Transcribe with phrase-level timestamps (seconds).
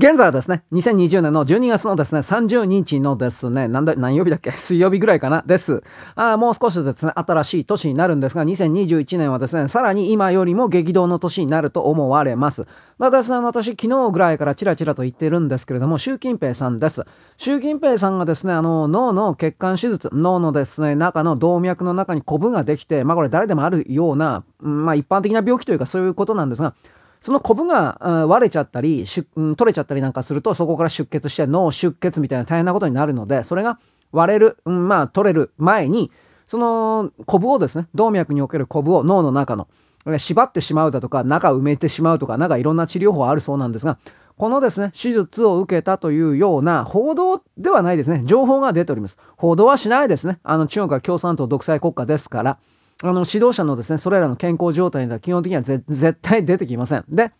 [0.00, 4.52] 現在はですね、2020年の12月のですね、30日のですね、なんだ、何曜日だっけ？
[4.54, 5.82] 水曜日ぐらいかなです。
[6.14, 12.68] あもう少しですね、新しい年になるんですが、2021年はですね、さらに今よりも激動の年になると思われます。
[13.00, 17.04] だですね、私、昨日ぐらいからチラチラと言ってるんですけれども、習近平さんです。
[17.36, 26.74] 習近平さんがですね、あの、脳の血管手術、脳のですね、中の動脈の中にコブができて、まあこれ誰でもあるような、まあ一般的な病気というかそういうことなんですが、
[27.20, 33.78] そのコブが割れちゃったり、取れちゃったりなんかすると、そこから出血して脳出血みたいな大変なことになるので、それが
[34.12, 36.10] 割れる、まあ取れる前に、
[36.46, 39.68] そのコブをですね、動脈におけるコブを脳の中の、
[40.18, 43.98] 縛ってしまうだとか、中埋めてしまうとか、なんかいろんな治療法あるそうなんですが、
[44.38, 48.22] このですね、手術を受けたというような報道ではないですね。
[48.24, 49.18] 情報が出ております。
[49.36, 50.38] 報道はしないですね。
[50.44, 52.58] あの、中国は共産党独裁国家ですから。
[53.02, 57.04] あの、指導者のですね、それらの健康状態は基本的には絶対出てきません。
[57.08, 57.32] で、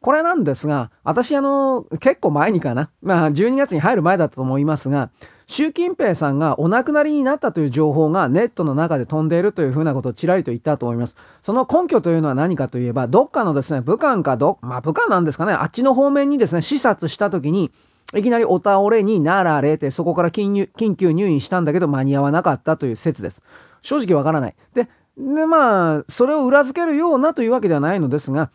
[0.00, 5.10] これなんですが、私あの、結構前にかな、まあ12月に入る前だったと思いますが、
[5.46, 11.16] 習近平さんがお亡くなりになったという情報がネットの中で飛んでいるというふうなことをちらりと言ったと思います。
[11.42, 17.70] その根拠というのは何かといえば、どっかのですね、武漢かど、まあ武漢なんですかね、あっちの方面にですね、視察した時に、
[18.14, 23.42] いきなりお倒れになられて、そこから緊急入院したんだけど間に合わなかったという説です。
[23.82, 24.54] 正直わからない。
[24.74, 28.50] で、で、まあ、それを裏付けるようなというわけではないのですが、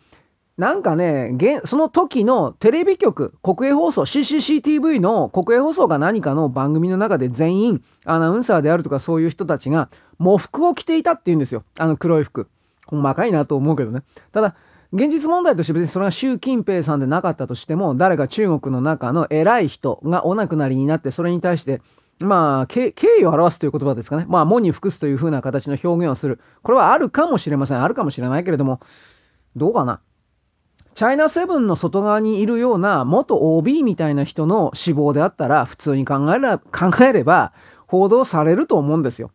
[0.57, 11.63] なんかね、その時のテレビ局、国営放送、CCCTV の国営放送か何かの番組の中で全員、アナウンサーであるとかそういう人たちが、喪服を着ていたって言うんですよ。
[11.77, 12.47] あの黒い服。
[12.87, 14.01] 細かいなと思うけどね。
[14.31, 14.55] ただ、
[14.93, 21.81] 現実問題として別にそれが習近平さんでなかったとしても、誰か中国の中の偉い人がお亡くなりになって、それに対して、
[22.19, 24.25] まあ、敬意を表すという言葉ですかね。
[24.27, 26.39] まあ、門に服すという風な形の表現をする。
[26.63, 27.83] これはあるかもしれません。
[27.83, 28.79] あるかもしれないけれども、
[29.55, 30.01] どうかな。
[30.95, 37.53] チャイナセブンの外側にいるような元 OB みたいな人の死亡であったら、普通に考えれば、考えれば
[37.85, 39.29] 報道されると思うんですよ。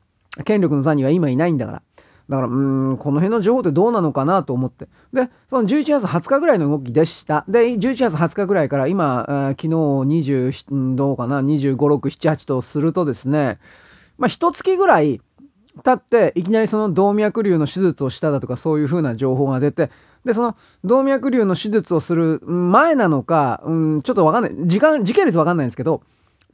[0.44, 1.82] 権力の座には今いないんだから。
[2.28, 4.88] だから、うん、この辺の情報ってどうなのかなと思って。
[5.12, 7.44] で、その11月20日ぐらいの動きでした。
[7.48, 9.24] で、11月20日ぐらいから今、
[9.56, 13.58] 昨日20、どうかな、25、6、7、8とするとですね、
[14.18, 15.20] まあ、一月ぐらい
[15.84, 19.90] 経って、いきなりその動脈瘤の手術をしただとか、そういう風な情報が出て、
[20.24, 26.02] で、その動脈瘤の手術をする前なのか、うん、ちょっとわかんない、時間、時系列わかんないんですけど、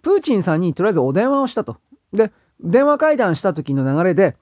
[0.03, 1.77] プーチンさんにとりあえずお電話をしたと。
[2.13, 4.37] で、電話会談した時の流れで、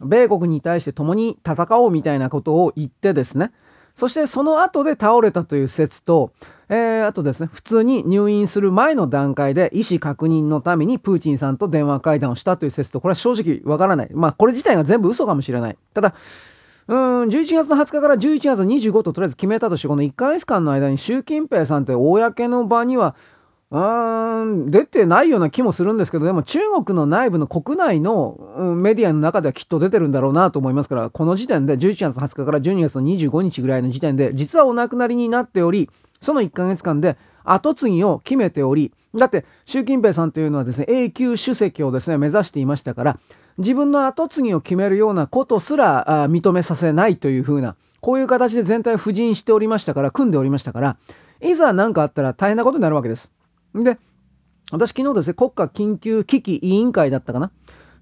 [0.00, 3.52] 米国に対して共に戦おうみたいなことを言ってですね、
[3.96, 6.32] そしてその後で倒れたという説と、
[6.68, 14.08] えー、あとですね、普通に入院する前の段階で意思確認のためにプーチンさんと電話会談をしたという説と、これは正直わからない。
[14.12, 15.78] まあ、これ自体が全部嘘かもしれない。
[15.94, 16.14] ただ、
[16.86, 35.90] うん、11月の20日から11月の25ととりあえず決めたとして、この1ヶ月間の間に習近平さんって公の場にはーん、出てないような気もするんですけど、でも中国の内部の国内の、うん、メディアの中ではきっと出てるんだろうなと思いますから、この時点で11月20日から12月の25日ぐらいの時点で、実はお亡くなりになっており、
[36.22, 43.18] その1ヶ月間で後継ぎを決めており、だって習近平さんというのはですね、永久主席をですね、目指していましたから、
[43.58, 50.96] 自分の後継ぎを決めるようなことすら認めさせないというふうな、こういう形で全体を布陣しておりましたから、組んでおりましたから、
[51.42, 53.32] いざ何かあったら大変なことになるわけです。
[53.74, 53.98] で、
[54.70, 57.50] 私昨日ですね、国家緊急危機委員会だったかな。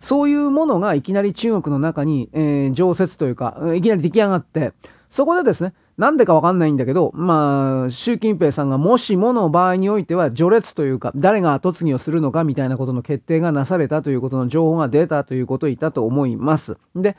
[0.00, 4.72] そういうものがいきなり中国の中に、えー、常設というか、いきなり出来上がって、
[5.08, 16.76] そこでですね、なんでかわかんないんだけど、まあ、習近平さんがもしもの場合においては序列というか、誰が後継ぎをするのかみたいなことの決定がなされたということの情報が出たということを言ったと思います。
[16.94, 17.16] で、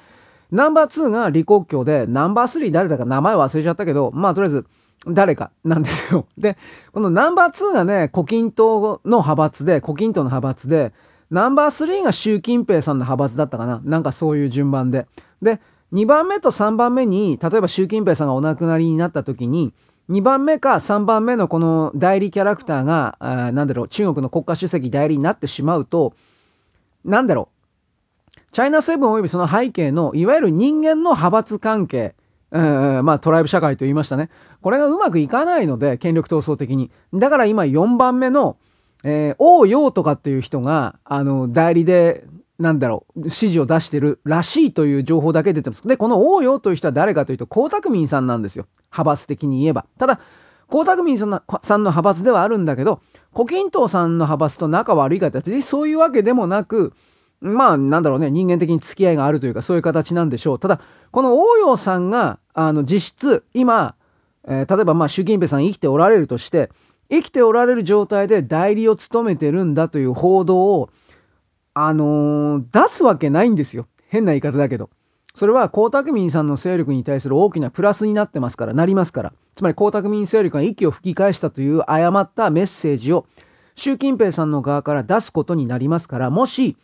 [0.52, 4.66] ナンバー2が李克強で、ナンバー3誰だか名前忘れちゃったけど、まあとりあえず、
[5.06, 6.25] 誰かなんですよ。
[6.38, 6.58] で、
[6.94, 10.94] このナンバー2がね、胡錦涛の派閥で、胡錦涛の派閥で、
[11.30, 13.81] ナンバー3が習近平さんの派閥だったかな。
[13.84, 15.08] なんかそういう順番で。
[15.41, 15.59] で、
[15.94, 19.73] 2番目と3番目に、例えば習近平さんがお亡くなりになった時に、
[20.09, 26.14] 2番目か3番目のこの代理キャラクターが、あなんだろう、中国の国家主席代理になってしまうと、
[27.03, 32.16] なんだろう、チャイナセブン及びその背景の、いわゆる人間の派閥関係、
[32.52, 34.29] うん、まあトライブ社会と言いましたね。
[34.61, 36.91] これがうまくいかないので、権力闘争的に。
[37.14, 38.58] だから今4番目の、
[39.03, 42.26] えー、王陽とかっていう人が、あの、代理で、
[42.59, 45.88] なんだろう、指示を出してるらしいという情報だけ出てます。
[45.88, 48.66] で、この王陽という人は誰かというと、江沢民さんなんですよ。
[48.91, 49.85] 派閥的に言えば。
[49.99, 50.20] ただ、
[50.70, 53.02] 江沢民さんのさんの派閥ではあるんだけど、
[53.34, 56.94] 胡錦涛さんの派閥と仲悪いかってそういうわけでもなく、
[57.41, 60.59] まあ、なんだろうね、人間的に付き合いがあるというか、そういう形なんでしょう。
[60.59, 60.81] ただ、
[61.11, 63.95] この王陽さんが、あの、実質、今、
[64.47, 66.72] えー、例えばまあ習近平さん生きておられるとして
[67.09, 70.89] 生きておられる状態で代理を務めてるんだという報道を
[71.73, 73.87] あのー、出すわけないんですよ。
[74.07, 74.89] 変な言い方だけど。
[75.35, 79.34] それは江沢民さんの勢力に対する大きなプラスになってますからなりますから。
[79.55, 83.28] つまり江沢民勢力が息を吹き返したという誤ったメッセージを
[83.75, 86.78] 習近平さんの側から出すことになりますからもし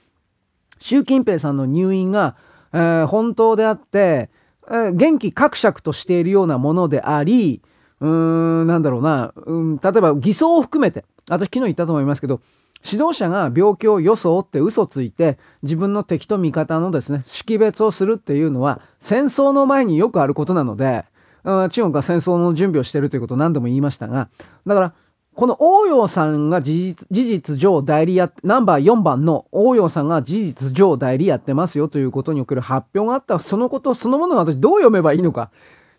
[0.84, 2.36] 習近平さんの入院が、
[2.74, 4.30] えー、本当であって、
[4.68, 7.62] えー、元気確釈としているようなものであり、
[8.02, 12.42] うーん、なんだろうな、うん、例えば偽装を含めて、私昨日言ったと思いますけど、
[12.86, 21.06] 指導者が病気を装って嘘ついて自分の敵と味方のですね識別をするっていうのは戦争の前によくあることなので
[21.46, 24.28] 中国が戦争の準備をしているということを何度も言いましたが
[24.68, 24.94] だから
[25.36, 35.50] この王陽さんが事実上代理やナンバー4番の王陽さんが事実上代理やってますよということにおける発表があったそのことそのものを私どう読めばいいのか。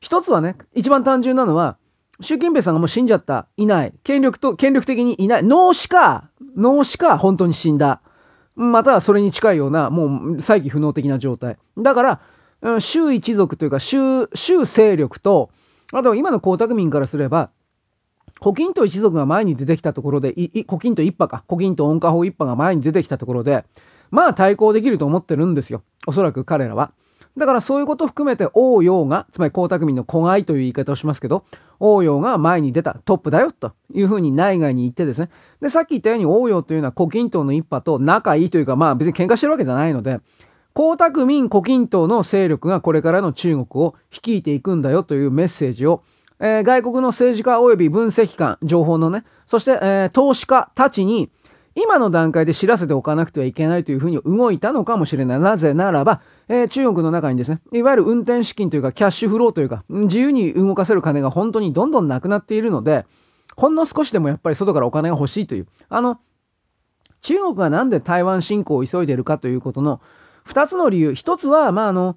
[0.00, 1.78] 一つはね、一番単純なのは、
[2.20, 3.94] 習近平さんがもう死んじゃった、いない。
[4.04, 5.42] 権力と、権力的にいない。
[5.42, 8.02] 脳死か、脳死か、本当に死んだ。
[8.54, 11.56] またはそれに近いような、もう再起不能的な状態。
[11.78, 12.20] だか
[12.60, 15.50] ら、州一族というか、州、州勢力と、
[15.92, 17.50] あと今の江沢民からすれば、
[18.40, 20.32] 胡錦涛一族が前に出てきたところで、
[20.66, 23.64] 胡錦涛一派か、胡錦涛温家宝一派が前に出てきたところで、
[24.10, 25.82] まあ対抗できると思ってるんですよ。
[26.06, 26.92] おそらく彼らは。
[27.36, 31.44] だからそういうこと含めて王陽が、つまり江沢民の子飼いという言い方をしますけど、
[31.80, 35.30] 王陽が前に出たトップだよというふうに内外に言ってですね。
[35.60, 40.20] で、さっき言ったように王陽というのは胡錦涛の一派と仲いいというか、まあ別に喧嘩してるわけじゃないので、
[40.76, 46.02] 江沢民、胡錦涛の勢力がこれからの中国を率いていくんだよというメッセージを
[46.40, 51.30] えー、外国の政治家及び分析官、情報のね、そして、えー、投資家たちに、
[51.76, 55.40] 今の段階で知らせておかなくてはいけないというふうに動いたのかもしれない。
[55.40, 63.06] なぜならば、えー、中国の中にですね、いわゆる運転資金というか、キャッシュフローというか、自由に動かせる金が本当にどんどんなくなっているので、
[63.56, 65.66] ほんの少しでもやっぱり外からお金が欲しいという。
[65.88, 66.20] あの、
[67.22, 70.00] 中国がなんで台湾侵攻を急いでいるかということの
[70.44, 71.14] 二つの理由。
[71.14, 72.16] 一つは、まあ、あの、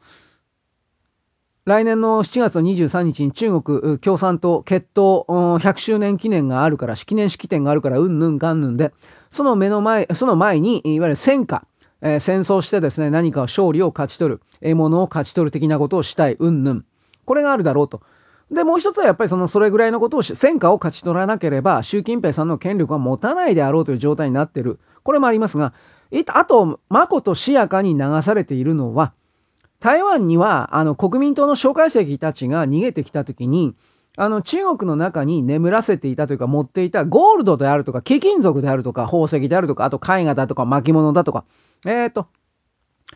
[1.67, 8.93] 来年の7月の23日に中国共産党決闘100周年記念があるから、記念式典があるから、うんぬんかんぬんで、
[9.31, 11.67] その目の前、その前に、いわゆる戦果、
[11.99, 16.85] えー、戦争してですね、何か勝利を勝ち取る、獲物を勝ち取る的なことをしたい、うんぬん。
[17.25, 18.01] これがあるだろうと。
[18.49, 24.79] で、もう一つはやっぱりその、それぐらいのことをし、戦果を勝ち取らなければ、習近平さんの権力は持たないであろうという状態になっている。
[25.03, 25.73] これもありますが、
[26.27, 29.11] あと、まことしやかに流されているのは、
[29.87, 33.73] 台湾にはあの国民党の蒋介石たちが逃げてきた時に
[34.17, 41.45] あの中国の中に眠らせていたというか持っていたゴールドであるとか貴金属であるとか宝石であるとかあと絵画だとか巻物だとか。
[41.85, 42.27] えっ、ー、と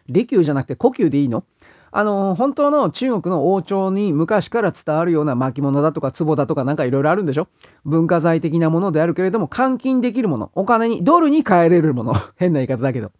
[0.07, 1.43] 利休じゃなくて故宮でいいの？
[1.91, 7.49] あの本当の中国の王朝に昔から伝わるような巻物だとか壺だとかなんかいろいろあるんでしょ？
[7.83, 10.51] 文化財的なものであるけれども換金できるもの。
[10.55, 12.13] お金にドルに換えれるもの。
[12.37, 13.11] 変な言い方だけど。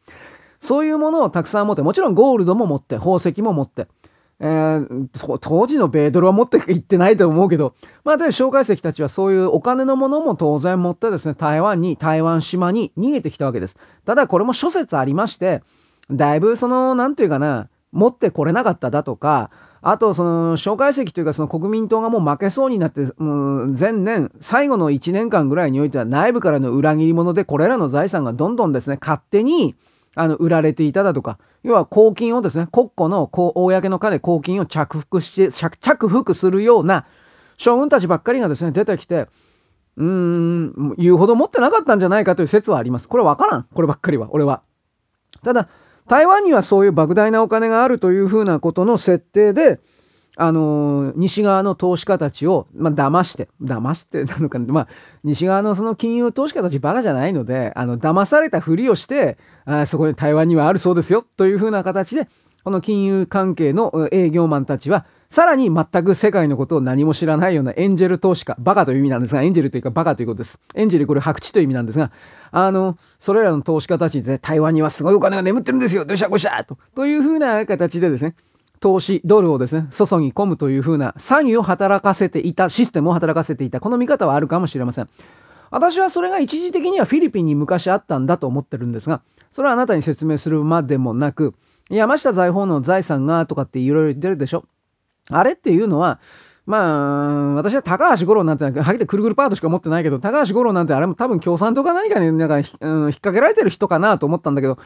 [0.62, 3.88] そういうものをたくさん持って、もちろんゴールドも持って、宝石も持って、
[4.40, 13.78] えー、当時の米ドルは持って行ってないと思うけど、まあ、で、蒋介石たちはそういうお金のものも当然持ってですね、台湾に、台湾島に逃げてきたわけです。
[14.06, 15.62] ただ、これも諸説ありまして、
[16.10, 19.52] だいぶその、なんていうかな、持ってこれなかっただとか、
[19.84, 29.76] あと、その、蒋介石というか、その国民党がもう負けそうになって、もう前年、最後の1年間ぐらいにおいては内部からの裏切り者で、これらの財産がどんどんですね、勝手に、
[30.16, 37.06] あの、売られていただとか、要は公金をですね、国庫の公の金公金を着服して、着服するような
[37.58, 39.28] 将軍たちばっかりがですね、出てきて、
[39.98, 43.08] うーん、言うほど持ってなかったんじゃないかという説はあります。
[43.08, 43.68] これわからん。
[43.74, 44.62] こればっかりは、俺は。
[45.44, 45.70] ただ、
[46.08, 49.80] 台湾にはそういう莫大なお金があるというふうなことの設定で、
[50.38, 54.88] あのー、西側の投資家たちを、まあ、騙して、騙して なのかまあ、
[55.24, 62.28] 西側のその金融投資家たちバカじゃないので、あの、騙されたふりをして、あそこに台湾にはあるそうですよ、というふうな形で、
[62.64, 70.60] この金融関係の営業マンたちは、さらに全く世界のことを何も知らないようなエンジェル投資家、バカという意味なんですが、エンジェルというかバカということです。
[70.76, 72.12] エンジェルこれ白地という意味なんですが、
[72.52, 78.36] あの、それらの投資家たちで、台湾にはすごいお金が眠ってるんですよ、どしゃごしゃと、というふうな形でですね、
[78.82, 85.10] 投資、ドルをですね、注ぎ込むというふうな詐欺を働かせていた、システムを働かせていた、この見方はあるかもしれません。
[85.70, 89.22] 私はそれが一時的にはフィリピンに昔あったんだと思ってるんですが、
[89.52, 91.54] それはあなたに説明するまでもなく、
[91.90, 94.66] 山下財宝の財産がとかっていろいろ出るでしょ。
[95.30, 96.20] あれっていうのは、
[96.66, 102.72] まあ、私は高橋五郎なんて、はっきり言ってくるくるパートしか持ってないけど、高橋五郎なんてあれも多分共産党か何かになんか、うん、引っ
[103.12, 104.78] 掛けられてる人かなと思ったんだけど、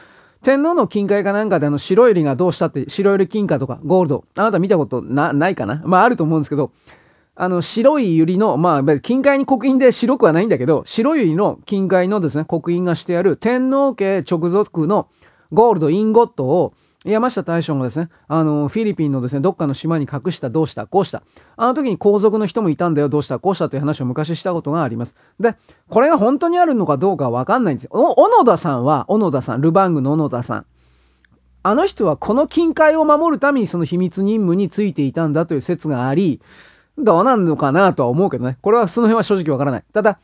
[0.46, 4.24] 天皇の金塊かなんかであの白百合がどうしたって白百合金貨とかゴールド。
[4.36, 5.82] あなた見たことないかな？
[5.84, 6.70] まああると思うんですけど
[7.34, 15.08] あの、白い百合の、まあ、近海に刻印で白くはないんだけど、白百合の金塊のですね、刻印がしてある天皇家直属の
[15.52, 16.74] ゴールドインゴットを、
[17.12, 21.22] 山下大将がですね、あの、フィリピンのですね、どっかの島に隠した、どうした、こうした。
[21.56, 25.14] あの時に皇族の人もいたんだよ、どうした、こうしたという話を昔したことがあります。
[25.38, 25.54] で、
[25.88, 27.90] これが本当にあるのかどうかわかんないんですよ。
[27.92, 30.66] 小野田さんは、小野田さん、ルバングの小野田さん。
[31.62, 36.40] あの人はこの近海を守るためにその秘密任務についていたんだという説があり、
[36.96, 38.56] どうなんのかなとは思うけどね。
[38.62, 39.84] これはその辺は正直わからない。
[39.92, 40.20] ただ、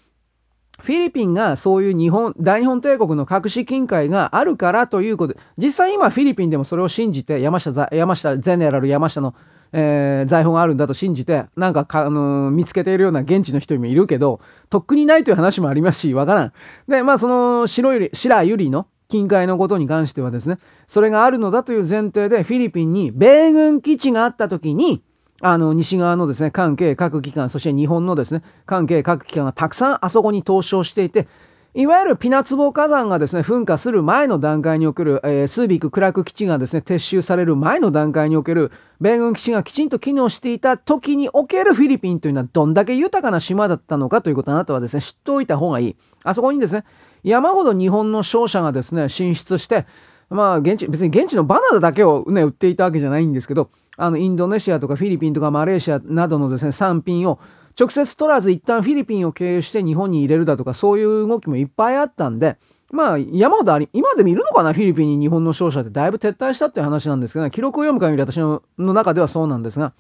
[0.83, 9.37] フィリピンがそういう日本、大日本帝国の隠し近海があるからということで、実際今フィリピンでもそれを信じて、山下、山下、ゼネラル山下の、
[9.73, 16.53] えー、財宝があるんだと信じて、なんかあのー、見つけているような現地の人もいるけど、とっくにないという話もありますし、わからん。
[16.89, 20.59] で、まあその白百合、白百合の近海のことに関してはですね、
[20.89, 25.05] それがあるのだという前提でフィリピンに米軍基地があった時に、
[25.45, 31.27] あの、西側のですね、関係各機関、そして日本のですね、関係各機関がたくさんあそこに投資をしていて、
[31.75, 38.71] いわゆるピナツボ火山がですね、噴火する前の段階における、えー、スービック・クラク基地がですね、撤収される前の段階における、
[39.01, 45.97] 米軍基地がきちんと機能していた時におけるフィリピンというのはどんだけ豊かな島だったのかということをあなたはですね、知っておいた方がいい。
[46.23, 46.85] あそこにですね、
[47.25, 49.87] 山ほど日本の商社がですね、進出して、
[50.31, 53.71] まあ、現地、別に現地のバナナだけをね、売っていたわけじゃないんですけど、
[54.03, 57.39] あの、インドネシアとかフィリピンとかマレーシアなどのですね、産品を
[57.79, 62.57] 直接取らず一旦フィリピンを経由して日本に入れるだとか、そういう動きもいっぱいあったんで、
[62.91, 69.93] まあ、山ほどあり、今でもいるのかな、フィリピンに日本の商社ってだいぶ撤退したっていう話なんですけどね、記録を読む限り私の中ではそうなんですが、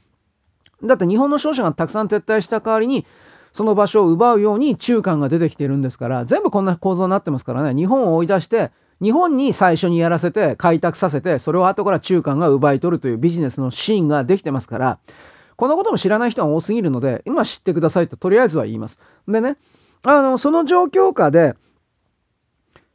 [0.82, 3.06] だって日本の商社がたくさん撤退した代わりに、
[3.52, 14.99] その場所を奪うように中間が出てきてるんですから、全部こんな構造になってますからね、日本を追い出して、日本に最初にやらせて開拓させて、それを後から中間が奪い取るというビジネスのシーンができてますから、
[15.56, 19.00] このことも知らない人が多すぎるので、今知ってくださいととりあえずは言います。
[19.26, 19.56] でね、
[20.04, 21.54] あの、その状況下で、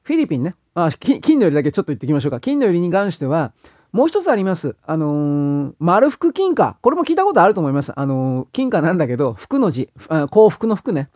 [0.04, 2.40] フィリピンね、あ金のよりだけちょっと言ってきましょうか。
[2.40, 3.52] 金のよりに関しては、
[3.92, 4.76] もう一つあります。
[4.86, 6.78] あのー、丸福金貨。
[6.82, 7.92] これも聞いたことあると思います。
[7.96, 9.90] あのー、金貨なんだけど、福の字、
[10.30, 11.10] 幸福の福ね。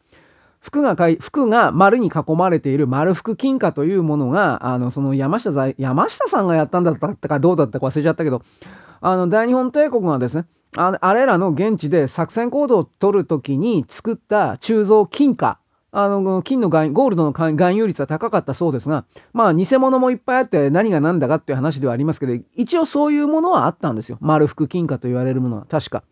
[0.62, 8.44] 服が、服が丸に囲まれている丸福金貨というものが、あの、その山下、山下さんがやったんだったかどうだったか忘れちゃったけど、
[9.02, 10.46] あの、大日本帝国がですね、
[10.78, 15.58] ああれらの現地で作戦行動を取るときに作った鋳造金貨、
[15.92, 19.04] あの、金の含ゴールドの含有率は高かったそうですが、
[19.34, 24.18] まあ、偽物もいっぱいあって何が何だかっていう話ではありますけど、一応そういうものはあったんですよ。
[24.22, 26.04] 丸福金貨と言われるものは、確か。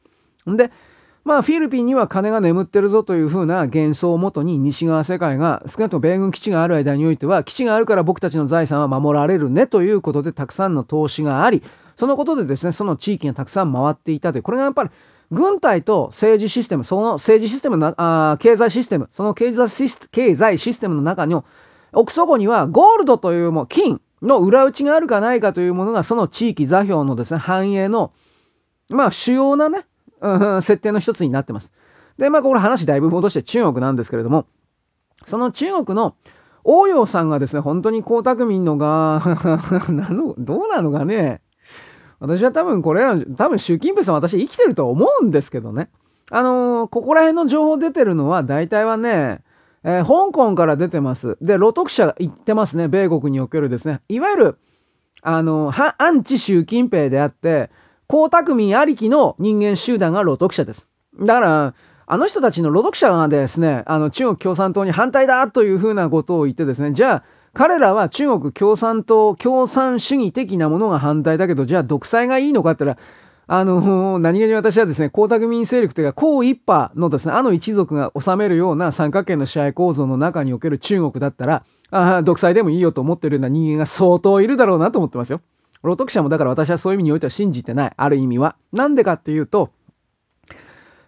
[0.46, 0.72] で、
[1.30, 11.62] まあ、フィリピンには金が眠ってるぞというふうな幻想をもとに西側世界が少なくとも米軍基地がある間においては基地があるから僕たちの財産は守られるねということでたくさんの投資があり
[11.98, 14.90] そのことでですねその地域がたくさん回っていたというこれがやっぱり
[15.30, 21.46] 軍隊と政治システムその政治システムのあ経済システムその経済シス経済システムの中の
[21.94, 28.14] 奥底にはゴールドというも金の裏打ちがあるかないかというものがその地域座標のですね繁栄の
[28.90, 29.86] まあ主要なね
[30.62, 31.74] 設定の一つになってます。
[32.18, 34.46] で、まあ、これ話だいぶ戻して中国なんですけれども、
[35.26, 36.16] その中国の
[36.64, 39.22] 王陽さんがですね、本当に江沢民のが、
[39.90, 41.42] なの、どうなのかね。
[42.20, 45.90] 私は多分これら、多分習近平さん私生きてると思うんですけどね。
[46.32, 49.42] あのー、ここら辺の情報出てるのは大体はね、
[49.84, 51.38] えー、香港から出てます。
[51.42, 52.88] で、露徳者言ってますね。
[52.88, 54.02] 米国におけるですね。
[54.10, 54.58] いわゆる、
[55.22, 57.72] あのー、アンチ習近平であって、
[58.12, 60.88] 江沢民ありきの人間集団が露徳者です。
[61.20, 61.74] だから、
[62.08, 67.24] あの人たちの露徳者がですね、あの中国共産党に反対だというふうなことを言ってですね、じゃあ、
[67.54, 85.42] 彼らは中国共産党、共産主義的なものが反対だけど、じゃあ独裁がいいのかって言ったら、あの、何気に私はですね、江沢民勢力というか、江一派のですね、あの一族が治めるような三角形の支配構造の中における中国だったら、ああ独裁でもいいよと思ってるような人間が相当いるだろうなと思ってますよ。
[85.82, 87.94] ロトク者もだから私はそういう意味においては信じてない。
[87.96, 88.56] ある意味は。
[88.74, 89.70] なんでかっていうと、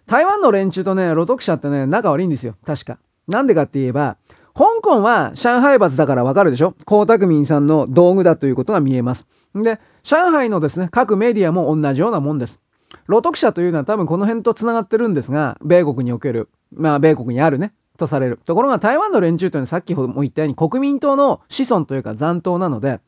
[0.06, 2.56] 台湾の連中とね、ロトク者ってね、仲悪いんですよ。
[2.64, 2.98] 確か。
[3.28, 4.16] なんでかって言えば、
[4.54, 6.74] 香港は上海閥だからわかるでしょ？
[6.86, 9.26] 江沢民さんの道具だということが見えます。
[9.54, 12.60] で、上海のですね、各メディアも同じようなもんです。
[13.06, 18.40] ロトク者というのは多分この辺と繋がってるんですが、米国における、まあ米国にあるね、とされる。
[18.44, 23.00] ところが台湾の連中というのはさっきも言ったように国民党の子孫というか残党なので、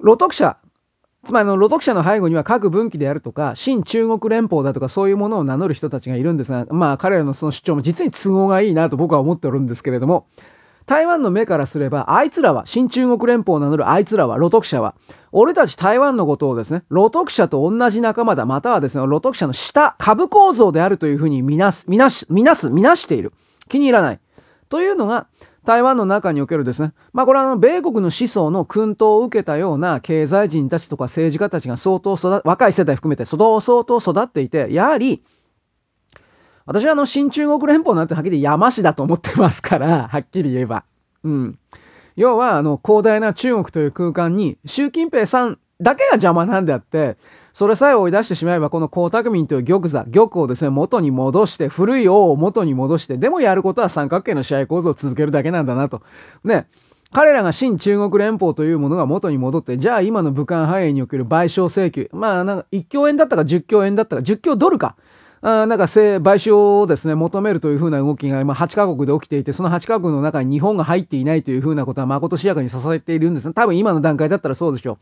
[0.00, 0.56] ロトク者、
[1.24, 10.26] つまりあの、露徳者の背後には各分岐であるとか、新中国連邦だとかそういうものを名乗る人たちがいるんですが、まあ彼らのその主張も実に都合がいいなと僕は思っておるんですけれども、
[10.86, 14.94] 台湾の目からすれば、あいつらは、新中国連邦を名乗るあいつらは、露徳者は、
[15.30, 23.32] 俺たち台湾のことをですね、露徳者と同じ仲間だ、またはですね、露徳者の下、株構造であるというふうに見なす、見なし、見なす、見なしている。
[23.68, 24.20] 気に入らない。
[24.68, 25.28] というのが、
[25.64, 35.22] 台湾の中におけるですね、まあこれはあの、米国の思想の薫陶を受けたような経済人たちとか政治家たちが相当、若い世代含めて相当育っていて、やはり、
[36.66, 40.84] 私はあの、新中国連邦なんてはっきり山市だと思ってますから、 はっきり言えば。
[41.24, 41.58] うん。
[42.16, 47.16] 要は、あの、広大な中国という空間に、習近平さんだけが邪魔なんであって、
[47.54, 56.02] それさえ追い出してしまえば、この江沢民という玉座、玉をですね、元に戻して、古い王を元に戻して、でもやることは三角形の試合構造を続けるだけなんだなと。
[56.44, 56.66] ね。
[57.12, 62.08] 彼らが新中国連邦というものが元に戻って、じゃあ今の武漢肺炎における賠償請求。
[62.12, 64.96] まあ、なんか1兆円だったか10兆円だったか、10兆ドルか。
[65.44, 73.52] あなんか賠償をですね、求めるというふうな動きが今8カ国で起きていて、その8カ国の中に日本が入っていないというふうなことは誠しやかに支えているんですね。
[73.52, 74.98] 多分今の段階だったらそうでしょう。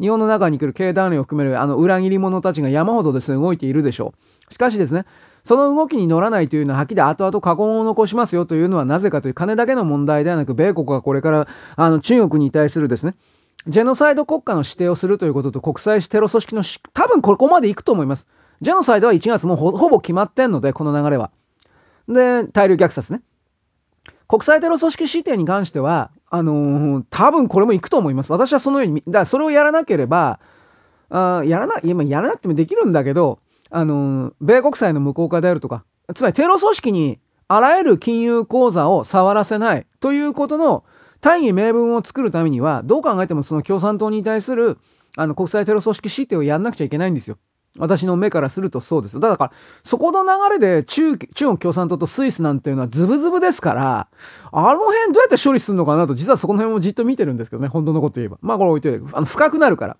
[0.00, 4.14] 日本の中に来る経団連を含めるあの裏切り者たちが山ほどですね、動いているでしょ
[4.50, 4.52] う。
[4.52, 5.04] しかしですね、
[5.44, 13.14] その動きに乗らないというのは、はっきり後々過言を残しますよというのはなぜかという金だけの問題ではなく、米国がこれからあの中国に対するですね、
[13.66, 18.26] ジェノサイド国家の指定をするということと国際テロ組織の多分ここまで行くと思います。
[18.60, 21.30] ジェノサイドは1月もほぼ決まってんので、この流れは。
[22.08, 23.22] で、大量虐殺ね。
[24.28, 28.32] 国際テロ組織指定に関しては、あのー、多分これも行くと思います。
[28.32, 30.40] 私はそのように、だからそれをやらなければ、
[31.10, 35.84] あやらな、いや、やらなくてもできるんだけど、あのー、米国債の無効化であるとか、
[36.14, 40.84] つまりテロ組織にあらゆる金融口座を触らせないということの
[41.20, 44.78] 大義名分を作るためには、どう考えてもその共産党に対する
[45.18, 47.36] あの国際テロ組織指定をやんなくちゃいけないんですよ。
[47.78, 49.18] 私の目からするとそうです。
[49.18, 49.52] だから、
[49.84, 54.08] そこの流れで中中国共産党とスイスなんていうのはズブズブですから、
[54.52, 58.38] あの辺どうやって処理するのかなと、実はそこの辺もじっと見てるんですけどね、本当のこと言えば。
[58.42, 59.96] まあこれ置いといて、あの深くなるから。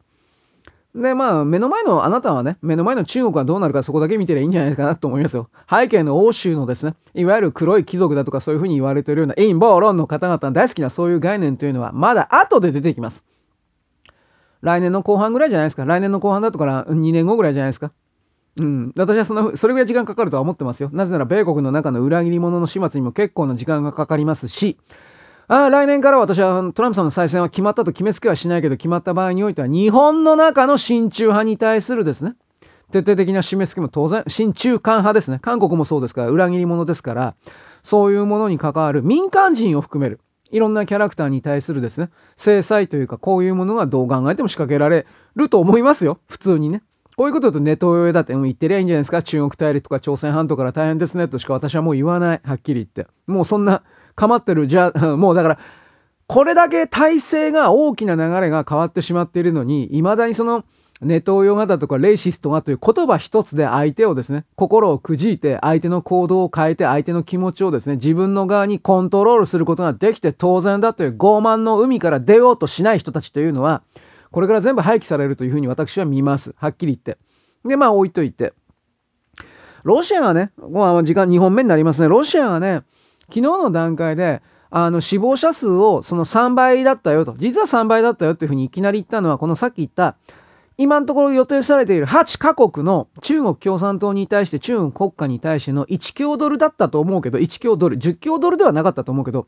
[0.94, 5.48] で、まあ、目の前の、あなたはね、目の前の中国はどうなるかそこだけ見てりゃいいんじゃないかなと思いますよ。
[5.70, 13.24] 背景の欧州のですね、いわゆる黒い貴族だとかそういうふうに言われてるような陰謀論の方々大好きなそういう概念というのは、まだ後で出てきます。
[14.62, 15.84] 来年の後半ぐらいじゃないですか。
[15.84, 17.92] 来年の後半だとから2年後ぐらいじゃないですか。
[18.56, 20.90] うん、私はそのそれぐらい時間かかるとは思ってますよ。
[20.92, 24.78] なぜなら米国の中の裏切り者の始末にも結構な時間がかかりますし、
[25.48, 32.36] ああ来年から私はトランプさんの再選は決まったと決めつけはしないけど、決まった場合においては、日本の中の親中派に対するですね、
[32.90, 35.38] 徹底的な締め付けも当然、親中間派ですね。
[35.40, 37.34] 韓国もそうですから、裏切り者ですから、
[37.82, 40.20] そういうものに関わる民間人を含める、
[40.52, 46.20] いろんなキャラクターに対するですね、制裁というか、こういうものがどう考えても仕掛けられると思いますよ。
[46.28, 46.82] 普通にね。
[47.16, 49.22] こういうことだとネトウヨだって、う、言ってりゃいいんじゃないですか。
[49.22, 52.40] 中国大陸とか朝鮮半島から大変ですねとしか私はもう言わない。
[52.44, 53.06] はっきり言って。
[53.26, 53.82] もうそんな
[54.14, 54.66] 構ってる。
[54.66, 55.58] じゃあ、 もうだから、
[56.26, 60.64] これだけ体制が大きな流れが変わってしまっているのに、未だにその、
[61.02, 73.82] ネトウヨガだとかレイシストがという言葉一つで相手をですね、心をくじいて相手の行動を変えて相手の気持ちをですね、自分の側にコントロールすることができて当然だという傲慢の海から出ようとしない人たちというのは、
[74.30, 76.54] これから全部廃棄されるというふうに私は見ます。
[76.56, 77.18] はっきり言って。
[77.68, 78.54] で、まあ置いといて。
[79.82, 82.08] ロシアがね、まあ時間2本目になりますね。
[82.08, 82.82] ロシアがね、
[83.22, 84.40] 昨日の段階で、
[84.74, 90.16] あの死亡者数をその3倍だったよと、実は3倍だったよっていうふうにいきなり言ったのは、このさっき言った、
[90.82, 99.46] 今のところ予定されている8カ国の中国共産党に対して中国国家に対しての1強ドルだったと思うけど、1強ドル、10強ドルではなかったと思うけど、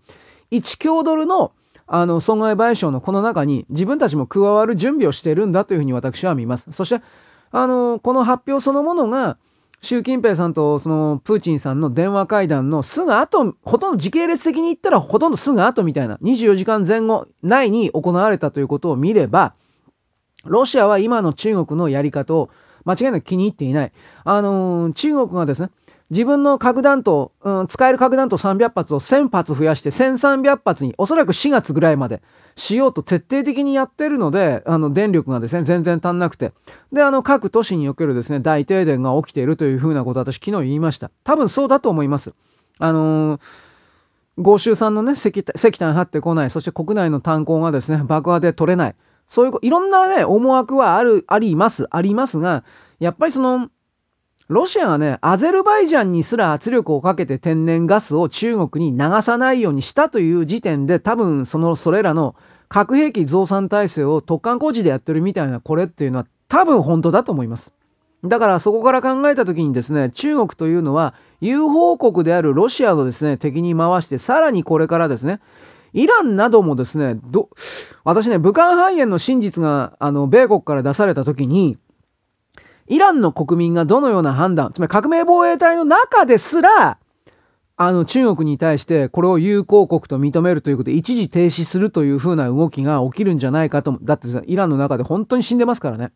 [0.53, 1.51] 1強ドルの
[1.88, 6.70] あの、損害賠償のこの中に自分たちも加わる準備をしてるんだというふうに私は見ます。
[6.70, 7.05] そして、
[7.51, 9.37] あの、この発表そのものが、
[9.83, 19.55] 習近平さんとそのプーチンさんの電話会談のすぐ後、ほとんど時系列的に言ったらほとんどすぐ後みたいな、24時間前後内に行われたということを見れば、
[20.46, 22.50] ロシアは今の中国のやり方を
[22.85, 23.92] 間違いなく気に入っていない。
[24.24, 25.70] あのー、中国がですね、
[26.11, 32.22] 自分の核弾頭、うん、使える核弾頭300発を1000発増やして1300発におそらく4月ぐらいまで
[32.57, 36.52] しようと徹底的にやってるので、あの電力がですね、全然足んなくて。
[36.92, 41.11] で、あの各都市におけるですね、大停電が起きているというふうなことを私昨日言いました。
[41.24, 42.35] 多分そうだと思います。
[42.78, 43.40] あのー
[44.37, 48.94] 豪州産のね石、石炭張ってこない、そして国内の炭鉱がですね、爆破で取れない。
[49.28, 52.64] そういう、いろんなね、思惑はある、あります、ありますが、
[52.98, 53.68] やっぱりその、
[54.48, 62.37] ロシアがね、アゼルバイジャンにすら圧力をかけて天然ガスを中国に流さないようにしたという時点で、多分その、それらの
[62.68, 67.72] 核兵器増産体制を突貫工事でやってるみたいなこれっていうのは多分本当だと思います。
[68.24, 75.40] だからそこから考えた時にですね、中国というのは友好国であるロシアをですね、敵に回して、さらにこれからですね、
[75.94, 77.48] イランなどもですね、ど、
[78.02, 81.78] 私ね、武漢肺炎の真実が、あの、米国から出された時に、
[82.88, 86.98] イランの国民がどのような判断、つまり革命防衛隊の中ですら、
[87.76, 93.98] あの、中国に対してこれを友好国と認めるということで一時停止するというふうな動きが起きるんじゃないかと。
[94.02, 96.12] だってイランの中で本当に死んでますからね。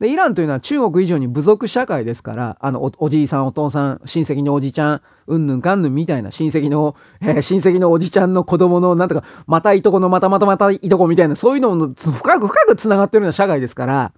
[0.00, 14.12] で、イランというのは中国以上に部族社会ですから、あのお、おじいさん、お父さん、親戚のおじちゃん、うんぬんかんぬんみたいな親戚の、えー、親戚のおじちゃんの子供の、なんとか、またいとこのまたまたまたいとこみたいな、そういうのの深く深く繋がってるような社会ですから、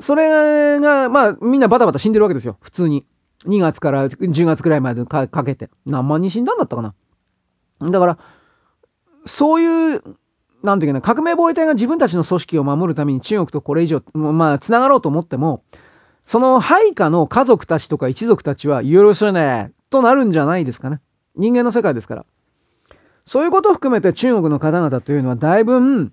[0.00, 3.06] それが、まあ、みんなバタバタ死んでるわけですよ、普通に。
[3.46, 5.70] 2月から10月くらいまでかけて。
[5.86, 6.94] 何万人死んだんだったかな。
[7.90, 8.18] だから、
[9.26, 10.02] そういう
[10.62, 15.62] なんていうかな、革命防衛隊が自分たちの組織を守るために中国とこれ以上、まあ、つながろうと思っても、
[16.24, 21.00] その配下の家族たちとか一族たちは、よろしいね、となるんじゃないですかね。
[21.36, 22.26] 人間の世界ですから。
[23.24, 26.10] そういうことを含めて中国の方々というのは、だいぶ、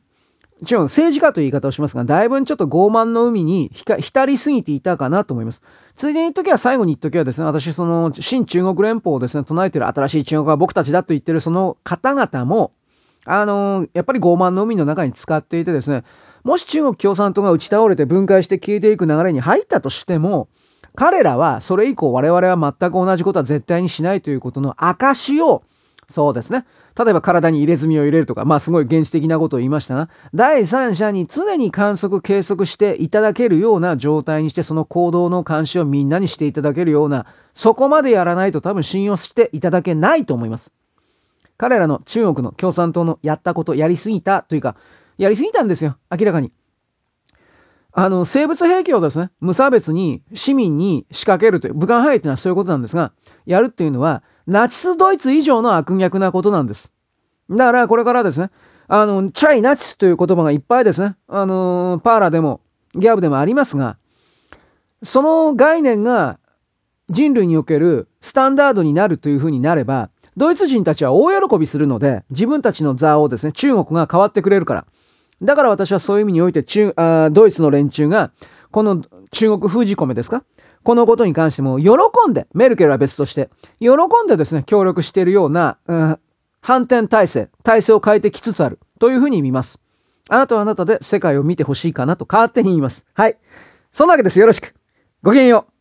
[0.63, 5.62] 中国政治家という言い方をしますが、だいぶちょっと傲慢の海に浸りすぎていたかなと思います。
[5.97, 12.71] ついでに言っときは、最後に言っときはですね、私、その、新中国連邦をですね、唱えてる新しい中国は僕たちだと言ってるその方々も、
[13.26, 16.04] あの、やっぱり傲慢の海の中に使っていてですね、
[16.44, 20.48] もし中国共産党が打ち倒れて分解して消えていく流れに入ったとしても、
[20.96, 25.64] 彼らはそれ以降我々は全く同じことは絶対にしないということの証を、
[26.10, 26.66] そうですね。
[26.98, 40.72] 例えば体に入れ墨を入れるとか、まあすごい原始的なことを言いましたが、第三者に常に観測、計測していただけるような状態にして、その行動の監視をみんなにしていただけるような、そこまでやらないと多分信用していただけないと思います。
[41.58, 44.76] 彼らの中国の共産党のやったこと、やりすぎたというか、
[45.18, 45.98] やりすぎたんですよ。
[46.12, 46.52] 明らかに。
[47.98, 53.13] あの、生物兵器をですね、無差別に市民に仕掛けるという、武漢兵器というのはそういうことなんですが、
[53.46, 56.91] やるっていうのは、ナチスドイツ以上の悪逆なことなんです。
[57.50, 58.50] だからこれからですね、
[58.88, 62.60] あの、チャイナチスという言葉がいっぱいですね、あの、パーラでも、
[62.96, 63.98] ギャブでもありますが、
[65.04, 66.39] その概念が
[67.10, 74.86] 人類におけるスタンダードになるというふうになれば、ドイツ人たちは大喜びするので、自分たちの座をですね、中国が変わってくれるから。
[75.41, 78.32] だから私はそういう意味において中あ、ドイツの連中が、
[78.71, 80.43] この中国封じ込めですか？
[80.84, 81.93] このことに関しても喜
[82.30, 86.19] んで、メルケルは別として、喜んでですね、協力しているような、うん、
[86.62, 89.80] 反転体制、体制を変えてきつつあるというふうに見ます。
[90.30, 93.06] あなたはあなたで世界を見てほしいかなと勝手に言います。
[93.13, 93.38] はい。
[93.91, 94.39] そんなわけです。
[94.39, 94.74] よろしく。
[95.24, 95.75] ごきげんよう。